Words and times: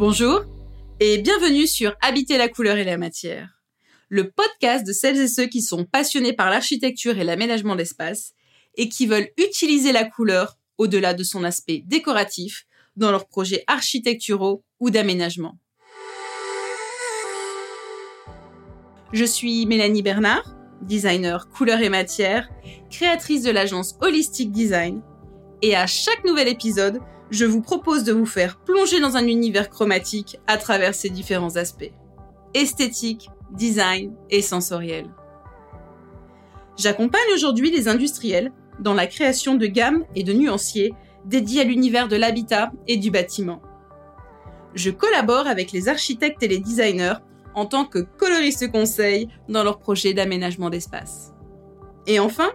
Bonjour 0.00 0.40
et 0.98 1.18
bienvenue 1.18 1.66
sur 1.66 1.94
Habiter 2.00 2.38
la 2.38 2.48
couleur 2.48 2.78
et 2.78 2.84
la 2.84 2.96
matière, 2.96 3.60
le 4.08 4.30
podcast 4.30 4.86
de 4.86 4.94
celles 4.94 5.18
et 5.18 5.28
ceux 5.28 5.44
qui 5.44 5.60
sont 5.60 5.84
passionnés 5.84 6.32
par 6.32 6.48
l'architecture 6.48 7.18
et 7.18 7.22
l'aménagement 7.22 7.76
d'espace 7.76 8.32
et 8.76 8.88
qui 8.88 9.06
veulent 9.06 9.28
utiliser 9.36 9.92
la 9.92 10.04
couleur 10.04 10.56
au-delà 10.78 11.12
de 11.12 11.22
son 11.22 11.44
aspect 11.44 11.82
décoratif 11.86 12.64
dans 12.96 13.10
leurs 13.10 13.28
projets 13.28 13.62
architecturaux 13.66 14.64
ou 14.80 14.88
d'aménagement. 14.88 15.58
Je 19.12 19.26
suis 19.26 19.66
Mélanie 19.66 20.00
Bernard, 20.00 20.56
designer 20.80 21.50
couleur 21.50 21.82
et 21.82 21.90
matière, 21.90 22.48
créatrice 22.88 23.42
de 23.42 23.50
l'agence 23.50 23.96
Holistic 24.00 24.50
Design, 24.50 25.02
et 25.60 25.76
à 25.76 25.86
chaque 25.86 26.24
nouvel 26.24 26.48
épisode, 26.48 27.00
je 27.30 27.44
vous 27.44 27.60
propose 27.60 28.04
de 28.04 28.12
vous 28.12 28.26
faire 28.26 28.58
plonger 28.58 29.00
dans 29.00 29.16
un 29.16 29.26
univers 29.26 29.70
chromatique 29.70 30.38
à 30.46 30.56
travers 30.56 30.94
ses 30.94 31.10
différents 31.10 31.56
aspects. 31.56 31.92
Esthétique, 32.54 33.30
design 33.52 34.14
et 34.30 34.42
sensoriel. 34.42 35.06
J'accompagne 36.76 37.20
aujourd'hui 37.34 37.70
les 37.70 37.88
industriels 37.88 38.52
dans 38.80 38.94
la 38.94 39.06
création 39.06 39.54
de 39.54 39.66
gammes 39.66 40.04
et 40.16 40.24
de 40.24 40.32
nuanciers 40.32 40.92
dédiés 41.24 41.60
à 41.60 41.64
l'univers 41.64 42.08
de 42.08 42.16
l'habitat 42.16 42.72
et 42.88 42.96
du 42.96 43.10
bâtiment. 43.10 43.62
Je 44.74 44.90
collabore 44.90 45.46
avec 45.46 45.72
les 45.72 45.88
architectes 45.88 46.42
et 46.42 46.48
les 46.48 46.58
designers 46.58 47.14
en 47.54 47.66
tant 47.66 47.84
que 47.84 47.98
coloriste 47.98 48.70
conseil 48.70 49.28
dans 49.48 49.62
leurs 49.62 49.78
projets 49.78 50.14
d'aménagement 50.14 50.70
d'espace. 50.70 51.32
Et 52.06 52.18
enfin, 52.18 52.50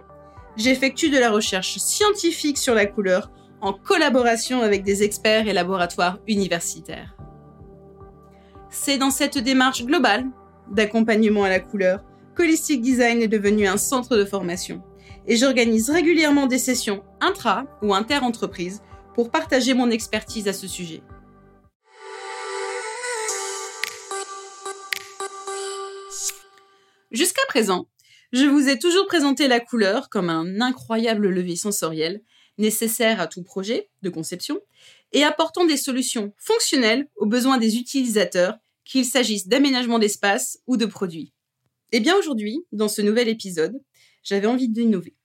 j'effectue 0.56 1.10
de 1.10 1.18
la 1.18 1.30
recherche 1.30 1.76
scientifique 1.76 2.58
sur 2.58 2.74
la 2.74 2.86
couleur 2.86 3.30
en 3.60 3.72
collaboration 3.72 4.62
avec 4.62 4.82
des 4.82 5.02
experts 5.02 5.48
et 5.48 5.52
laboratoires 5.52 6.18
universitaires. 6.26 7.16
C'est 8.70 8.98
dans 8.98 9.10
cette 9.10 9.38
démarche 9.38 9.84
globale 9.84 10.26
d'accompagnement 10.70 11.44
à 11.44 11.48
la 11.48 11.60
couleur 11.60 12.04
qu'Holistic 12.36 12.82
Design 12.82 13.22
est 13.22 13.28
devenu 13.28 13.66
un 13.66 13.78
centre 13.78 14.16
de 14.16 14.24
formation 14.24 14.82
et 15.26 15.36
j'organise 15.36 15.90
régulièrement 15.90 16.46
des 16.46 16.58
sessions 16.58 17.02
intra 17.20 17.64
ou 17.82 17.94
inter-entreprises 17.94 18.82
pour 19.14 19.30
partager 19.30 19.74
mon 19.74 19.90
expertise 19.90 20.46
à 20.48 20.52
ce 20.52 20.68
sujet. 20.68 21.02
Jusqu'à 27.10 27.42
présent, 27.48 27.88
je 28.32 28.44
vous 28.44 28.68
ai 28.68 28.78
toujours 28.78 29.06
présenté 29.06 29.48
la 29.48 29.60
couleur 29.60 30.10
comme 30.10 30.28
un 30.28 30.60
incroyable 30.60 31.28
levier 31.28 31.56
sensoriel 31.56 32.20
nécessaires 32.58 33.20
à 33.20 33.26
tout 33.26 33.42
projet 33.42 33.88
de 34.02 34.10
conception 34.10 34.60
et 35.12 35.22
apportant 35.22 35.64
des 35.64 35.76
solutions 35.76 36.32
fonctionnelles 36.36 37.08
aux 37.16 37.26
besoins 37.26 37.58
des 37.58 37.76
utilisateurs, 37.76 38.58
qu'il 38.84 39.04
s'agisse 39.04 39.48
d'aménagement 39.48 39.98
d'espace 39.98 40.58
ou 40.66 40.76
de 40.76 40.86
produits. 40.86 41.32
Eh 41.92 42.00
bien 42.00 42.16
aujourd'hui, 42.16 42.64
dans 42.72 42.88
ce 42.88 43.02
nouvel 43.02 43.28
épisode, 43.28 43.80
j'avais 44.22 44.46
envie 44.46 44.68
d'innover. 44.68 45.16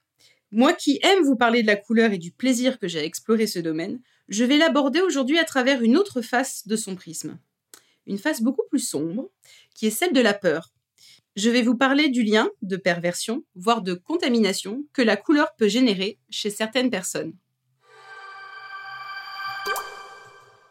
Moi 0.50 0.74
qui 0.74 0.98
aime 1.02 1.22
vous 1.22 1.36
parler 1.36 1.62
de 1.62 1.66
la 1.66 1.76
couleur 1.76 2.12
et 2.12 2.18
du 2.18 2.32
plaisir 2.32 2.78
que 2.78 2.88
j'ai 2.88 2.98
à 2.98 3.04
explorer 3.04 3.46
ce 3.46 3.58
domaine, 3.58 4.00
je 4.28 4.44
vais 4.44 4.58
l'aborder 4.58 5.00
aujourd'hui 5.00 5.38
à 5.38 5.44
travers 5.44 5.82
une 5.82 5.96
autre 5.96 6.20
face 6.22 6.66
de 6.66 6.76
son 6.76 6.94
prisme. 6.94 7.38
Une 8.06 8.18
face 8.18 8.42
beaucoup 8.42 8.66
plus 8.68 8.86
sombre, 8.86 9.30
qui 9.74 9.86
est 9.86 9.90
celle 9.90 10.12
de 10.12 10.20
la 10.20 10.34
peur, 10.34 10.72
je 11.34 11.50
vais 11.50 11.62
vous 11.62 11.76
parler 11.76 12.08
du 12.08 12.22
lien 12.22 12.50
de 12.60 12.76
perversion, 12.76 13.44
voire 13.54 13.82
de 13.82 13.94
contamination, 13.94 14.84
que 14.92 15.02
la 15.02 15.16
couleur 15.16 15.54
peut 15.56 15.68
générer 15.68 16.18
chez 16.30 16.50
certaines 16.50 16.90
personnes. 16.90 17.34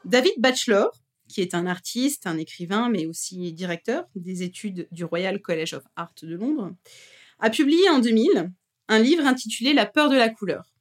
David 0.05 0.33
Batchelor, 0.37 0.91
qui 1.27 1.41
est 1.41 1.55
un 1.55 1.65
artiste, 1.65 2.27
un 2.27 2.37
écrivain, 2.37 2.89
mais 2.89 3.05
aussi 3.05 3.53
directeur 3.53 4.05
des 4.15 4.43
études 4.43 4.87
du 4.91 5.03
Royal 5.03 5.41
College 5.41 5.73
of 5.73 5.83
Art 5.95 6.13
de 6.21 6.35
Londres, 6.35 6.75
a 7.39 7.49
publié 7.49 7.89
en 7.89 7.99
2000 7.99 8.51
un 8.87 8.99
livre 8.99 9.25
intitulé 9.25 9.73
La 9.73 9.85
peur 9.85 10.09
de 10.09 10.15
la 10.15 10.29
couleur. 10.29 10.73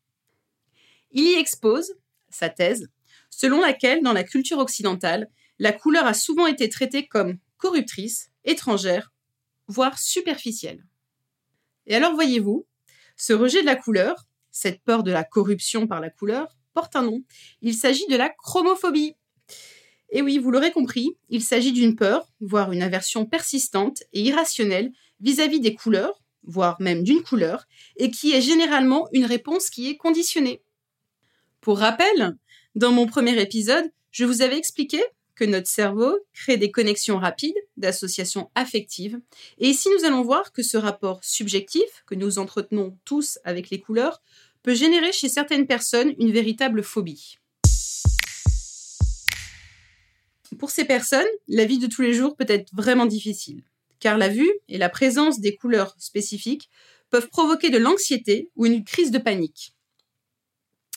Il 1.12 1.24
y 1.24 1.34
expose 1.34 1.94
sa 2.28 2.48
thèse, 2.48 2.88
selon 3.30 3.60
laquelle, 3.60 4.02
dans 4.02 4.12
la 4.12 4.24
culture 4.24 4.58
occidentale, 4.58 5.28
la 5.58 5.72
couleur 5.72 6.06
a 6.06 6.14
souvent 6.14 6.46
été 6.46 6.68
traitée 6.68 7.06
comme 7.06 7.38
corruptrice, 7.58 8.30
étrangère 8.44 9.12
voire 9.70 9.98
superficielle. 9.98 10.84
Et 11.86 11.94
alors 11.94 12.14
voyez-vous, 12.14 12.66
ce 13.16 13.32
rejet 13.32 13.60
de 13.60 13.66
la 13.66 13.76
couleur, 13.76 14.26
cette 14.50 14.82
peur 14.82 15.02
de 15.02 15.12
la 15.12 15.24
corruption 15.24 15.86
par 15.86 16.00
la 16.00 16.10
couleur, 16.10 16.56
porte 16.74 16.96
un 16.96 17.02
nom. 17.02 17.22
Il 17.62 17.74
s'agit 17.74 18.06
de 18.08 18.16
la 18.16 18.28
chromophobie. 18.28 19.14
Et 20.10 20.22
oui, 20.22 20.38
vous 20.38 20.50
l'aurez 20.50 20.72
compris, 20.72 21.16
il 21.28 21.42
s'agit 21.42 21.72
d'une 21.72 21.94
peur, 21.94 22.32
voire 22.40 22.72
une 22.72 22.82
aversion 22.82 23.26
persistante 23.26 24.02
et 24.12 24.22
irrationnelle 24.22 24.90
vis-à-vis 25.20 25.60
des 25.60 25.74
couleurs, 25.74 26.20
voire 26.42 26.80
même 26.80 27.04
d'une 27.04 27.22
couleur, 27.22 27.66
et 27.96 28.10
qui 28.10 28.32
est 28.32 28.40
généralement 28.40 29.08
une 29.12 29.24
réponse 29.24 29.70
qui 29.70 29.88
est 29.88 29.96
conditionnée. 29.96 30.62
Pour 31.60 31.78
rappel, 31.78 32.36
dans 32.74 32.90
mon 32.90 33.06
premier 33.06 33.40
épisode, 33.40 33.88
je 34.10 34.24
vous 34.24 34.42
avais 34.42 34.58
expliqué 34.58 35.00
notre 35.44 35.68
cerveau 35.68 36.18
crée 36.32 36.56
des 36.56 36.70
connexions 36.70 37.18
rapides 37.18 37.56
d'associations 37.76 38.50
affectives. 38.54 39.18
Et 39.58 39.68
ici, 39.68 39.88
nous 39.96 40.04
allons 40.04 40.22
voir 40.22 40.52
que 40.52 40.62
ce 40.62 40.76
rapport 40.76 41.22
subjectif 41.22 42.04
que 42.06 42.14
nous 42.14 42.38
entretenons 42.38 42.96
tous 43.04 43.38
avec 43.44 43.70
les 43.70 43.80
couleurs 43.80 44.22
peut 44.62 44.74
générer 44.74 45.12
chez 45.12 45.28
certaines 45.28 45.66
personnes 45.66 46.14
une 46.18 46.32
véritable 46.32 46.82
phobie. 46.82 47.38
Pour 50.58 50.70
ces 50.70 50.84
personnes, 50.84 51.26
la 51.48 51.64
vie 51.64 51.78
de 51.78 51.86
tous 51.86 52.02
les 52.02 52.12
jours 52.12 52.36
peut 52.36 52.44
être 52.48 52.68
vraiment 52.74 53.06
difficile, 53.06 53.62
car 53.98 54.18
la 54.18 54.28
vue 54.28 54.50
et 54.68 54.78
la 54.78 54.88
présence 54.88 55.40
des 55.40 55.56
couleurs 55.56 55.94
spécifiques 55.98 56.68
peuvent 57.08 57.28
provoquer 57.28 57.70
de 57.70 57.78
l'anxiété 57.78 58.50
ou 58.56 58.66
une 58.66 58.84
crise 58.84 59.10
de 59.10 59.18
panique. 59.18 59.74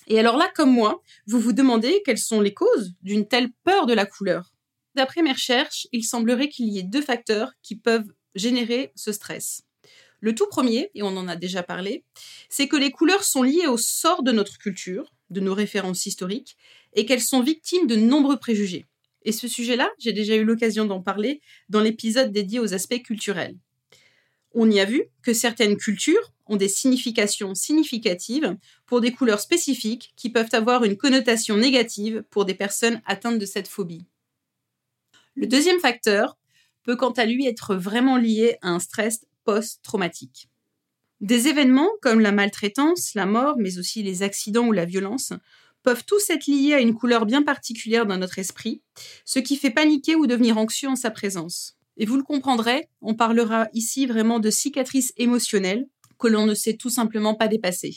Et 0.08 0.19
alors 0.19 0.38
là, 0.38 0.52
comme 0.56 0.72
moi, 0.72 1.02
vous 1.28 1.40
vous 1.40 1.53
demandez 1.53 2.02
quelles 2.06 2.18
sont 2.18 2.41
les 2.41 2.53
causes 2.53 2.94
d'une 3.02 3.28
telle 3.28 3.52
peur 3.64 3.86
de 3.86 3.94
la 3.94 4.06
couleur. 4.06 4.53
D'après 4.96 5.22
mes 5.22 5.31
recherches, 5.31 5.88
il 5.91 6.03
semblerait 6.03 6.50
qu'il 6.50 6.68
y 6.68 6.80
ait 6.80 6.84
deux 6.84 7.02
facteurs 7.02 7.53
qui 7.62 7.75
peuvent 7.75 8.12
générer 8.36 8.91
ce 8.96 9.12
stress. 9.12 9.64
Le 10.19 10.36
tout 10.36 10.47
premier, 10.47 10.90
et 10.96 11.03
on 11.03 11.18
en 11.18 11.28
a 11.28 11.36
déjà 11.36 11.64
parlé, 11.64 12.06
c'est 12.50 12.68
que 12.68 12.78
les 12.78 12.91
couleurs 12.91 13.24
sont 13.24 13.44
liées 13.44 13.68
au 13.68 13.78
sort 13.78 14.24
de 14.24 14.31
notre 14.31 14.58
culture, 14.58 15.14
de 15.30 15.40
nos 15.40 15.53
références 15.53 16.06
historiques, 16.06 16.56
et 16.94 17.06
qu'elles 17.06 17.22
sont 17.22 17.41
victimes 17.41 17.88
de 17.88 17.96
nombreux 17.96 18.38
préjugés. 18.38 18.85
Et 19.25 19.31
ce 19.31 19.47
sujet-là, 19.47 19.90
j'ai 20.00 20.14
déjà 20.14 20.35
eu 20.35 20.44
l'occasion 20.44 20.85
d'en 20.85 21.02
parler 21.02 21.41
dans 21.70 21.81
l'épisode 21.81 22.31
dédié 22.31 22.59
aux 22.59 22.74
aspects 22.74 23.02
culturels. 23.02 23.58
On 24.53 24.70
y 24.70 24.80
a 24.80 24.85
vu 24.85 25.06
que 25.24 25.34
certaines 25.34 25.78
cultures 25.78 26.33
ont 26.48 26.56
des 26.56 26.68
significations 26.68 27.56
significatives 27.56 28.58
pour 28.86 29.02
des 29.02 29.12
couleurs 29.12 29.40
spécifiques 29.40 30.14
qui 30.16 30.30
peuvent 30.30 30.54
avoir 30.54 30.84
une 30.84 30.98
connotation 30.98 31.58
négative 31.58 32.24
pour 32.30 32.46
des 32.46 32.54
personnes 32.54 33.02
atteintes 33.06 33.40
de 33.40 33.46
cette 33.46 33.68
phobie. 33.68 34.06
Le 35.36 35.48
deuxième 35.48 35.80
facteur 35.80 36.38
peut 36.84 36.96
quant 36.96 37.12
à 37.12 37.26
lui 37.26 37.48
être 37.48 37.76
vraiment 37.76 38.18
lié 38.18 38.58
à 38.62 38.70
un 38.70 38.80
stress 38.80 39.26
post-traumatique. 39.46 40.50
Des 41.22 41.48
événements 41.48 41.90
comme 42.02 42.20
la 42.20 42.32
maltraitance, 42.32 43.14
la 43.16 43.26
mort, 43.26 43.56
mais 43.58 43.78
aussi 43.78 44.03
les 44.03 44.24
accidents 44.24 44.68
ou 44.68 44.74
la 44.74 44.86
violence 44.86 45.34
peuvent 45.82 46.06
tous 46.06 46.30
être 46.30 46.48
liés 46.48 46.74
à 46.74 46.80
une 46.80 46.96
couleur 46.96 47.26
bien 47.26 47.44
particulière 47.44 48.06
dans 48.06 48.18
notre 48.18 48.40
esprit, 48.40 48.82
ce 49.26 49.40
qui 49.40 49.58
fait 49.58 49.70
paniquer 49.70 50.16
ou 50.16 50.28
devenir 50.28 50.58
anxieux 50.58 50.90
en 50.90 50.96
sa 50.96 51.12
présence. 51.12 51.78
Et 51.97 52.06
vous 52.06 52.17
le 52.17 52.23
comprendrez, 52.23 52.90
on 53.02 53.14
parlera 53.14 53.67
ici 53.73 54.06
vraiment 54.06 54.40
de 54.40 54.50
cicatrices 54.50 55.14
émotionnelles 55.17 55.88
que 56.23 56.29
l'on 56.29 56.46
ne 56.46 56.53
sait 56.53 56.78
tout 56.78 56.90
simplement 56.90 57.35
pas 57.35 57.49
dépasser. 57.49 57.93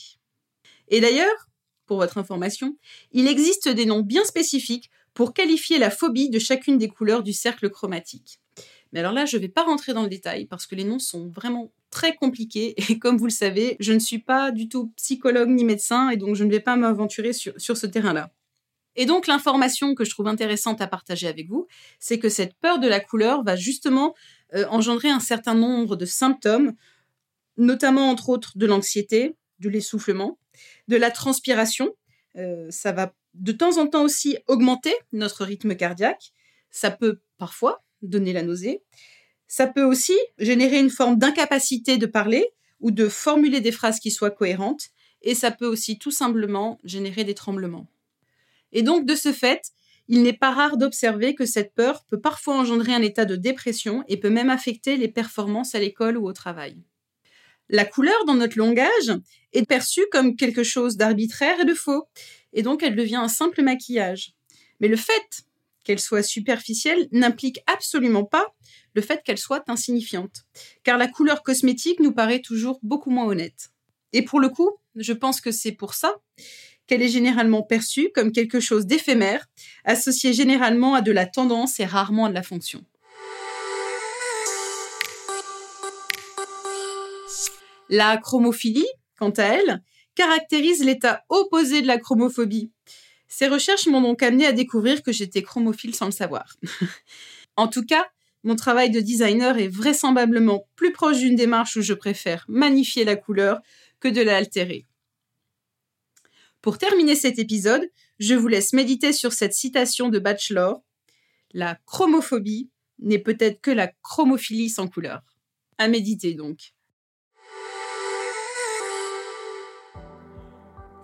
Et 0.88 1.00
d'ailleurs, 1.00 1.48
pour 1.86 1.98
votre 1.98 2.18
information, 2.18 2.76
il 3.12 3.28
existe 3.28 3.68
des 3.68 3.86
noms 3.86 4.00
bien 4.00 4.24
spécifiques 4.24 4.90
pour 5.14 5.32
qualifier 5.32 5.78
la 5.78 5.90
phobie 5.90 6.28
de 6.28 6.40
chacune 6.40 6.76
des 6.76 6.88
couleurs 6.88 7.22
du 7.22 7.32
cercle 7.32 7.70
chromatique. 7.70 8.40
Mais 8.92 8.98
alors 8.98 9.12
là, 9.12 9.26
je 9.26 9.36
ne 9.36 9.42
vais 9.42 9.48
pas 9.48 9.62
rentrer 9.62 9.92
dans 9.92 10.02
le 10.02 10.08
détail 10.08 10.46
parce 10.46 10.66
que 10.66 10.74
les 10.74 10.82
noms 10.82 10.98
sont 10.98 11.28
vraiment 11.28 11.72
très 11.90 12.16
compliqués 12.16 12.74
et 12.90 12.98
comme 12.98 13.16
vous 13.16 13.26
le 13.26 13.30
savez, 13.30 13.76
je 13.78 13.92
ne 13.92 14.00
suis 14.00 14.18
pas 14.18 14.50
du 14.50 14.68
tout 14.68 14.92
psychologue 14.96 15.48
ni 15.48 15.64
médecin 15.64 16.10
et 16.10 16.16
donc 16.16 16.34
je 16.34 16.42
ne 16.42 16.50
vais 16.50 16.60
pas 16.60 16.74
m'aventurer 16.74 17.32
sur, 17.32 17.54
ce 17.58 17.86
terrain-là. 17.86 18.32
Et 18.96 19.06
donc 19.06 19.28
l'information 19.28 19.94
que 19.94 20.04
je 20.04 20.10
trouve 20.10 20.26
intéressante 20.26 20.80
à 20.80 20.88
partager 20.88 21.28
avec 21.28 21.48
vous, 21.48 21.68
c'est 22.00 22.18
que 22.18 22.28
cette 22.28 22.54
peur 22.54 22.80
de 22.80 22.88
la 22.88 22.98
couleur 22.98 23.44
va 23.44 23.54
justement 23.54 24.16
euh, 24.54 24.66
engendrer 24.68 25.10
un 25.10 25.20
certain 25.20 25.54
nombre 25.54 25.94
de 25.94 26.06
symptômes 26.06 26.74
notamment 27.56 28.10
entre 28.10 28.28
autres 28.28 28.56
de 28.56 28.66
l'anxiété, 28.66 29.36
de 29.60 29.68
l'essoufflement, 29.68 30.38
de 30.88 30.96
la 30.96 31.10
transpiration. 31.10 31.94
Euh, 32.36 32.66
ça 32.70 32.92
va 32.92 33.14
de 33.34 33.52
temps 33.52 33.78
en 33.78 33.86
temps 33.86 34.02
aussi 34.02 34.38
augmenter 34.46 34.94
notre 35.12 35.44
rythme 35.44 35.74
cardiaque. 35.74 36.32
Ça 36.70 36.90
peut 36.90 37.20
parfois 37.38 37.82
donner 38.02 38.32
la 38.32 38.42
nausée. 38.42 38.82
Ça 39.48 39.66
peut 39.66 39.84
aussi 39.84 40.16
générer 40.38 40.78
une 40.78 40.90
forme 40.90 41.16
d'incapacité 41.16 41.98
de 41.98 42.06
parler 42.06 42.50
ou 42.80 42.90
de 42.90 43.08
formuler 43.08 43.60
des 43.60 43.72
phrases 43.72 44.00
qui 44.00 44.10
soient 44.10 44.30
cohérentes. 44.30 44.88
Et 45.22 45.34
ça 45.34 45.50
peut 45.50 45.66
aussi 45.66 45.98
tout 45.98 46.10
simplement 46.10 46.78
générer 46.84 47.24
des 47.24 47.34
tremblements. 47.34 47.88
Et 48.72 48.82
donc, 48.82 49.06
de 49.06 49.14
ce 49.14 49.32
fait, 49.32 49.72
il 50.08 50.22
n'est 50.22 50.32
pas 50.32 50.52
rare 50.52 50.76
d'observer 50.76 51.34
que 51.34 51.46
cette 51.46 51.74
peur 51.74 52.04
peut 52.04 52.20
parfois 52.20 52.56
engendrer 52.56 52.94
un 52.94 53.02
état 53.02 53.24
de 53.24 53.36
dépression 53.36 54.04
et 54.08 54.18
peut 54.18 54.30
même 54.30 54.50
affecter 54.50 54.96
les 54.96 55.08
performances 55.08 55.74
à 55.74 55.80
l'école 55.80 56.16
ou 56.16 56.26
au 56.28 56.32
travail. 56.32 56.76
La 57.68 57.84
couleur 57.84 58.24
dans 58.26 58.34
notre 58.34 58.58
langage 58.58 59.12
est 59.52 59.66
perçue 59.66 60.06
comme 60.12 60.36
quelque 60.36 60.62
chose 60.62 60.96
d'arbitraire 60.96 61.60
et 61.60 61.64
de 61.64 61.74
faux, 61.74 62.08
et 62.52 62.62
donc 62.62 62.82
elle 62.82 62.96
devient 62.96 63.16
un 63.16 63.28
simple 63.28 63.62
maquillage. 63.62 64.34
Mais 64.80 64.88
le 64.88 64.96
fait 64.96 65.44
qu'elle 65.82 65.98
soit 66.00 66.22
superficielle 66.22 67.08
n'implique 67.12 67.60
absolument 67.66 68.24
pas 68.24 68.46
le 68.94 69.02
fait 69.02 69.22
qu'elle 69.24 69.38
soit 69.38 69.68
insignifiante, 69.68 70.44
car 70.82 70.98
la 70.98 71.06
couleur 71.06 71.42
cosmétique 71.42 72.00
nous 72.00 72.12
paraît 72.12 72.40
toujours 72.40 72.78
beaucoup 72.82 73.10
moins 73.10 73.26
honnête. 73.26 73.70
Et 74.12 74.22
pour 74.22 74.40
le 74.40 74.48
coup, 74.48 74.70
je 74.96 75.12
pense 75.12 75.40
que 75.40 75.52
c'est 75.52 75.72
pour 75.72 75.94
ça 75.94 76.14
qu'elle 76.86 77.02
est 77.02 77.08
généralement 77.08 77.62
perçue 77.62 78.10
comme 78.14 78.32
quelque 78.32 78.60
chose 78.60 78.86
d'éphémère, 78.86 79.46
associé 79.84 80.32
généralement 80.32 80.94
à 80.94 81.02
de 81.02 81.12
la 81.12 81.26
tendance 81.26 81.80
et 81.80 81.84
rarement 81.84 82.26
à 82.26 82.28
de 82.28 82.34
la 82.34 82.42
fonction. 82.42 82.84
La 87.88 88.16
chromophilie, 88.16 88.88
quant 89.18 89.30
à 89.30 89.44
elle, 89.44 89.82
caractérise 90.14 90.84
l'état 90.84 91.24
opposé 91.28 91.82
de 91.82 91.86
la 91.86 91.98
chromophobie. 91.98 92.72
Ces 93.28 93.48
recherches 93.48 93.86
m'ont 93.86 94.00
donc 94.00 94.22
amené 94.22 94.46
à 94.46 94.52
découvrir 94.52 95.02
que 95.02 95.12
j'étais 95.12 95.42
chromophile 95.42 95.94
sans 95.94 96.06
le 96.06 96.12
savoir. 96.12 96.56
en 97.56 97.68
tout 97.68 97.84
cas, 97.84 98.06
mon 98.44 98.56
travail 98.56 98.90
de 98.90 99.00
designer 99.00 99.58
est 99.58 99.68
vraisemblablement 99.68 100.68
plus 100.76 100.92
proche 100.92 101.18
d'une 101.18 101.34
démarche 101.34 101.76
où 101.76 101.82
je 101.82 101.94
préfère 101.94 102.44
magnifier 102.48 103.04
la 103.04 103.16
couleur 103.16 103.60
que 104.00 104.08
de 104.08 104.20
l'altérer. 104.20 104.86
Pour 106.62 106.78
terminer 106.78 107.14
cet 107.14 107.38
épisode, 107.38 107.90
je 108.18 108.34
vous 108.34 108.48
laisse 108.48 108.72
méditer 108.72 109.12
sur 109.12 109.32
cette 109.32 109.52
citation 109.52 110.08
de 110.08 110.18
Bachelor. 110.18 110.82
La 111.52 111.76
chromophobie 111.86 112.70
n'est 112.98 113.18
peut-être 113.18 113.60
que 113.60 113.70
la 113.70 113.88
chromophilie 114.02 114.70
sans 114.70 114.88
couleur. 114.88 115.22
À 115.78 115.88
méditer 115.88 116.34
donc. 116.34 116.75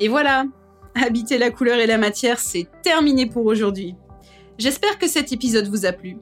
Et 0.03 0.09
voilà, 0.09 0.45
habiter 0.97 1.39
la 1.39 1.53
couleur 1.53 1.79
et 1.79 1.87
la 1.87 1.97
matière, 1.97 2.41
c'est 2.41 2.67
terminé 2.83 3.27
pour 3.27 3.47
aujourd'hui. 3.47 3.95
J'espère 4.59 4.99
que 4.99 5.07
cet 5.07 5.31
épisode 5.31 5.69
vous 5.69 5.87
a 5.87 5.93
plu. 5.93 6.17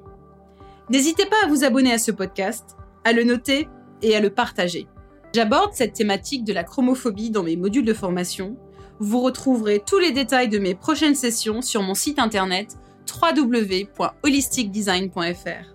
N'hésitez 0.91 1.25
pas 1.25 1.43
à 1.43 1.49
vous 1.49 1.65
abonner 1.65 1.95
à 1.95 1.99
ce 1.99 2.11
podcast, 2.11 2.77
à 3.05 3.15
le 3.15 3.25
noter 3.25 3.71
et 4.03 4.15
à 4.15 4.21
le 4.21 4.29
partager. 4.29 4.87
J'aborde 5.35 5.73
cette 5.73 5.95
thématique 5.95 6.45
de 6.45 6.53
la 6.53 6.63
chromophobie 6.63 7.31
dans 7.31 7.43
mes 7.43 7.57
modules 7.57 7.87
de 7.87 7.95
formation. 7.95 8.55
Vous 8.99 9.23
retrouverez 9.23 9.83
tous 9.87 9.99
les 9.99 10.13
détails 10.13 10.51
de 10.51 10.59
mes 10.59 10.75
prochaines 10.75 11.15
sessions 11.15 11.63
sur 11.63 11.83
mon 11.83 11.95
site 11.95 12.19
internet 12.19 12.77
www.holisticdesign.fr. 13.11 15.75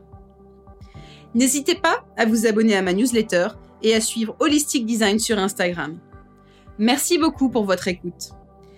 N'hésitez 1.33 1.73
pas 1.73 2.05
à 2.17 2.27
vous 2.27 2.45
abonner 2.45 2.75
à 2.75 2.83
ma 2.83 2.93
newsletter 2.93 3.47
et 3.81 3.95
à 3.95 4.01
suivre 4.01 4.35
Holistic 4.39 4.85
Design 4.85 5.17
sur 5.17 5.39
Instagram. 5.39 5.97
Merci 6.77 7.17
beaucoup 7.17 7.49
pour 7.49 7.65
votre 7.65 7.87
écoute. 7.87 8.31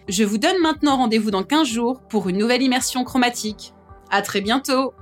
Je 0.07 0.23
vous 0.23 0.37
donne 0.37 0.61
maintenant 0.61 0.97
rendez-vous 0.97 1.31
dans 1.31 1.43
15 1.43 1.67
jours 1.67 2.01
pour 2.09 2.29
une 2.29 2.37
nouvelle 2.37 2.61
immersion 2.61 3.03
chromatique. 3.03 3.73
À 4.09 4.21
très 4.21 4.41
bientôt! 4.41 4.93